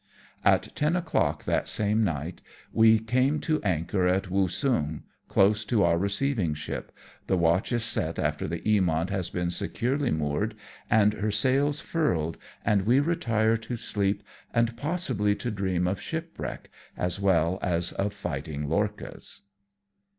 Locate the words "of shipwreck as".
15.85-17.19